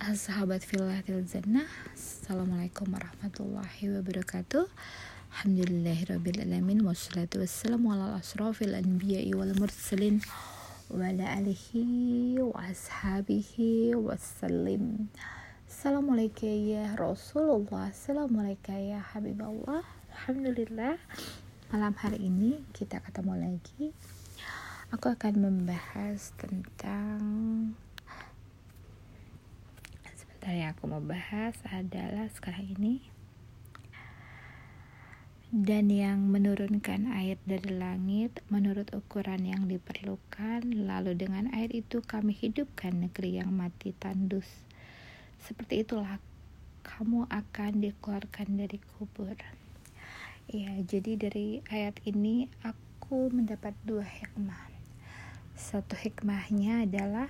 [0.00, 4.64] Sahabat filatil jannah Assalamualaikum warahmatullahi wabarakatuh.
[5.28, 10.24] Alhamdulillahirrabbilalamin Wassalatu wassalamu ala asrafil anbiya'i wal mursalin
[10.88, 15.12] Wa ala alihi wa ashabihi wassalim.
[15.68, 19.84] Assalamualaikum ya Rasulullah Assalamualaikum ya Habibullah.
[20.16, 20.96] Alhamdulillah
[21.76, 23.92] Malam hari ini kita ketemu lagi.
[24.96, 27.20] Aku akan membahas tentang
[30.40, 33.04] sebentar yang aku mau bahas adalah sekarang ini.
[35.52, 42.32] Dan yang menurunkan air dari langit menurut ukuran yang diperlukan lalu dengan air itu kami
[42.32, 44.48] hidupkan negeri yang mati tandus.
[45.44, 46.16] Seperti itulah
[46.88, 49.36] kamu akan dikeluarkan dari kubur.
[50.48, 54.72] Ya jadi dari ayat ini aku mendapat dua hikmah.
[55.52, 57.28] Satu hikmahnya adalah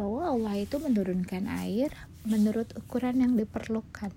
[0.00, 1.92] bahwa Allah itu menurunkan air
[2.24, 4.08] menurut ukuran yang diperlukan.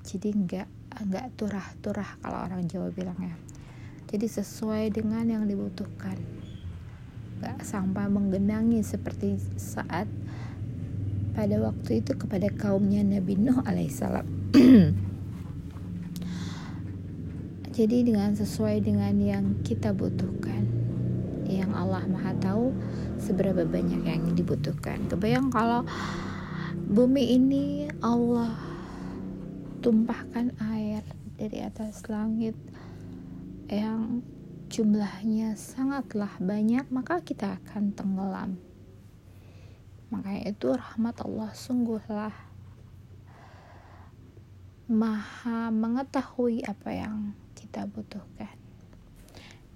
[0.00, 0.68] Jadi nggak
[1.04, 3.36] nggak turah-turah kalau orang Jawa bilang ya.
[4.08, 6.16] Jadi sesuai dengan yang dibutuhkan.
[7.36, 10.08] Nggak sampai menggenangi seperti saat
[11.36, 14.24] pada waktu itu kepada kaumnya Nabi Nuh alaihissalam.
[17.76, 20.83] Jadi dengan sesuai dengan yang kita butuhkan
[21.46, 22.72] yang Allah Maha tahu
[23.20, 25.04] seberapa banyak yang dibutuhkan.
[25.08, 25.84] Kebayang kalau
[26.90, 28.52] bumi ini Allah
[29.84, 31.04] tumpahkan air
[31.36, 32.56] dari atas langit
[33.68, 34.24] yang
[34.72, 38.56] jumlahnya sangatlah banyak, maka kita akan tenggelam.
[40.08, 42.34] Makanya itu rahmat Allah sungguhlah
[44.84, 48.52] maha mengetahui apa yang kita butuhkan.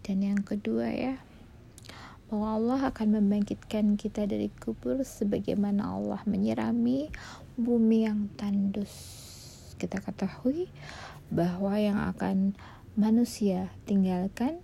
[0.04, 1.20] Dan yang kedua ya,
[2.28, 7.08] bahwa Allah akan membangkitkan kita dari kubur sebagaimana Allah menyirami
[7.56, 8.92] bumi yang tandus.
[9.80, 10.68] Kita ketahui
[11.32, 12.52] bahwa yang akan
[13.00, 14.60] manusia tinggalkan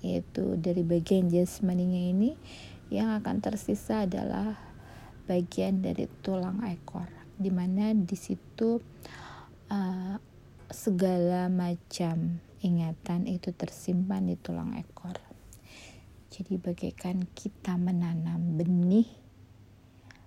[0.00, 2.38] yaitu dari bagian jasmaninya ini
[2.88, 4.56] yang akan tersisa adalah
[5.28, 7.04] bagian dari tulang ekor
[7.36, 8.80] di mana di situ
[9.68, 10.16] uh,
[10.70, 15.27] segala macam ingatan itu tersimpan di tulang ekor
[16.28, 19.08] jadi bagaikan kita menanam benih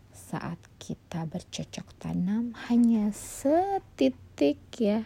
[0.09, 5.05] saat kita bercocok tanam hanya setitik ya.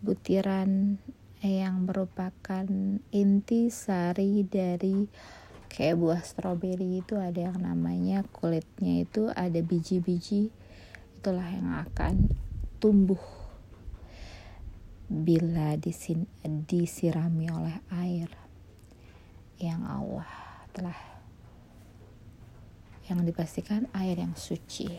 [0.00, 0.96] Butiran
[1.44, 2.64] yang merupakan
[3.12, 5.04] inti sari dari
[5.68, 10.48] kayak buah stroberi itu ada yang namanya kulitnya itu ada biji-biji
[11.20, 12.32] itulah yang akan
[12.80, 13.20] tumbuh.
[15.06, 18.45] Bila disin, disirami oleh air
[19.56, 20.28] yang Allah
[20.76, 20.98] telah
[23.06, 24.90] yang dipastikan air yang suci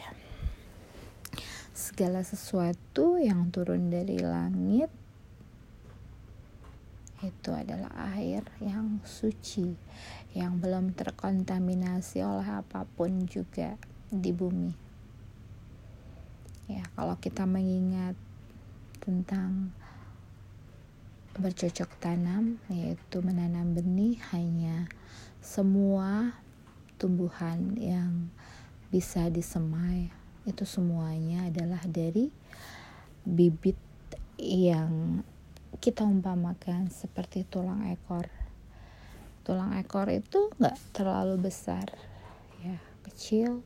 [1.78, 4.90] segala sesuatu yang turun dari langit
[7.22, 9.73] itu adalah air yang suci
[10.38, 13.74] yang belum terkontaminasi oleh apa pun juga
[14.13, 14.69] di bumi.
[16.69, 18.13] Ya kalau kita mengingat
[19.01, 19.74] tentang
[21.38, 24.90] bercocok tanam yaitu menanam benih hanya
[25.38, 26.34] semua
[26.98, 28.34] tumbuhan yang
[28.90, 30.09] bisa disemai
[30.50, 32.34] itu semuanya adalah dari
[33.22, 33.78] bibit
[34.42, 35.22] yang
[35.78, 38.31] kita umpamakan seperti tulang ekor.
[39.46, 41.86] Tulang ekor itu nggak terlalu besar
[42.66, 43.62] ya kecil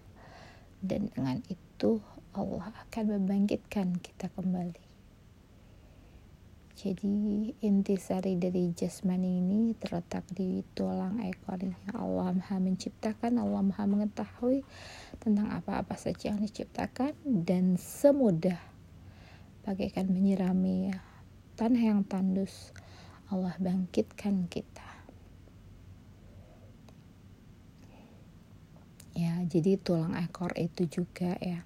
[0.83, 2.03] dan dengan itu
[2.35, 4.90] Allah akan membangkitkan kita kembali
[6.81, 11.77] jadi intisari dari jasmani ini terletak di tulang ekor ini.
[11.93, 14.65] Allah Maha menciptakan, Allah Maha mengetahui
[15.21, 17.13] tentang apa-apa saja yang diciptakan
[17.45, 18.57] dan semudah
[19.61, 20.89] bagaikan menyirami
[21.53, 22.73] tanah yang tandus.
[23.29, 24.89] Allah bangkitkan kita.
[29.13, 31.61] Ya, jadi tulang ekor itu juga ya.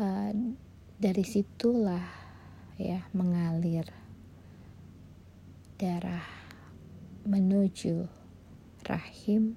[0.00, 0.56] Uh,
[0.96, 2.25] dari situlah
[2.76, 3.88] ya mengalir
[5.80, 6.24] darah
[7.24, 8.04] menuju
[8.84, 9.56] rahim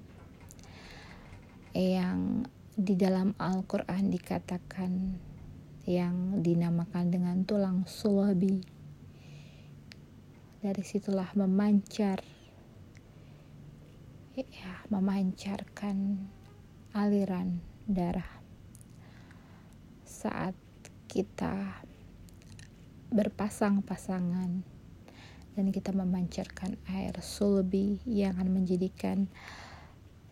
[1.76, 2.48] yang
[2.80, 5.20] di dalam Al-Quran dikatakan
[5.84, 8.64] yang dinamakan dengan tulang sulabi.
[10.60, 12.20] Dari situlah memancar
[14.36, 16.20] ya, memancarkan
[16.92, 18.28] aliran darah
[20.04, 20.52] saat
[21.08, 21.80] kita
[23.10, 24.50] berpasang-pasangan
[25.58, 29.26] dan kita memancarkan air sulbi yang akan menjadikan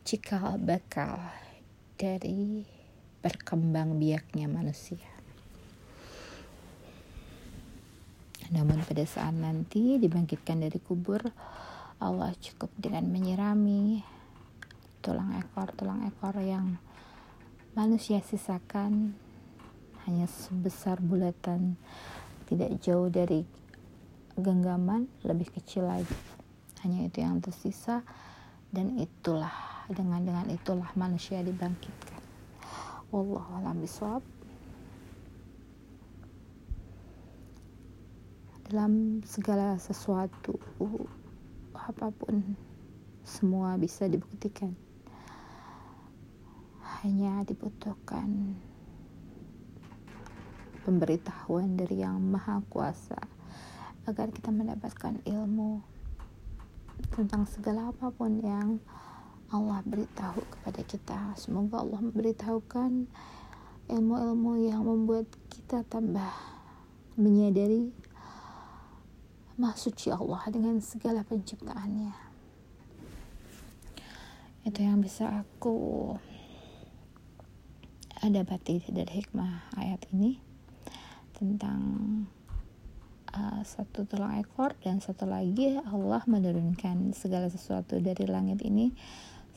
[0.07, 1.19] cikal bakal
[1.99, 2.63] dari
[3.19, 5.05] berkembang biaknya manusia.
[8.49, 11.21] Namun pada saat nanti dibangkitkan dari kubur,
[12.01, 14.01] Allah cukup dengan menyirami
[15.05, 16.81] tulang ekor-tulang ekor yang
[17.77, 19.13] manusia sisakan
[20.09, 21.77] hanya sebesar bulatan
[22.49, 23.45] tidak jauh dari
[24.41, 26.17] genggaman lebih kecil lagi.
[26.81, 28.01] Hanya itu yang tersisa
[28.73, 29.53] dan itulah
[29.93, 32.25] dengan dengan itulah manusia dibangkitkan.
[33.09, 33.81] Allah alam
[38.69, 40.61] dalam segala sesuatu
[41.73, 42.53] apa pun
[43.25, 44.77] semua bisa dibuktikan.
[47.01, 48.61] Hanya dibutuhkan
[50.89, 53.21] pemberitahuan dari yang maha kuasa
[54.09, 55.85] agar kita mendapatkan ilmu
[57.13, 58.81] tentang segala apa pun yang
[59.53, 61.21] Allah beritahu kepada kita.
[61.37, 63.05] Semoga Allah memberitahukan
[63.93, 66.33] ilmu-ilmu yang membuat kita tambah
[67.21, 67.93] menyadari
[69.77, 72.17] suci Allah dengan segala penciptaannya.
[74.65, 76.17] Itu yang bisa aku
[78.25, 80.48] ada dapati dari hikmah ayat ini
[81.39, 81.81] tentang
[83.33, 88.93] uh, satu tulang ekor dan satu lagi Allah menurunkan segala sesuatu dari langit ini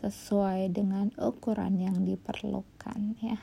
[0.01, 3.37] sesuai dengan ukuran yang diperlukan ya.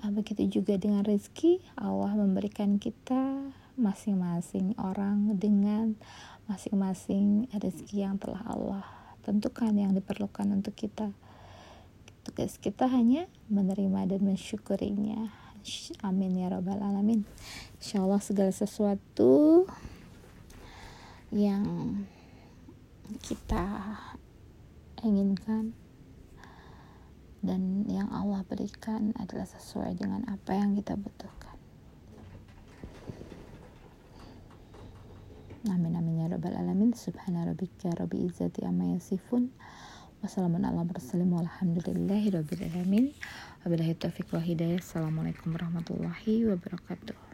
[0.00, 5.98] Uh, begitu juga dengan rezeki Allah memberikan kita masing-masing orang dengan
[6.46, 8.84] masing-masing rezeki yang telah Allah
[9.24, 11.10] tentukan yang diperlukan untuk kita.
[12.24, 15.43] Tugas kita hanya menerima dan mensyukurinya
[16.04, 17.24] amin ya robbal alamin.
[17.80, 19.64] Insya Allah segala sesuatu
[21.32, 22.04] yang
[23.24, 23.64] kita
[25.04, 25.76] inginkan
[27.44, 31.56] dan yang Allah berikan adalah sesuai dengan apa yang kita butuhkan.
[35.68, 36.92] Amin amin ya robbal alamin.
[36.92, 39.48] Subhana rabbika rabbi izzati amma yasifun.
[40.24, 43.53] Wassalamualaikum warahmatullahi wabarakatuh.
[43.64, 44.76] Wabillahi taufiq wa hidayah.
[44.76, 47.33] Assalamualaikum warahmatullahi wabarakatuh.